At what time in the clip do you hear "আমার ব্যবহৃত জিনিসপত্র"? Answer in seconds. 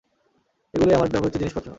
0.97-1.69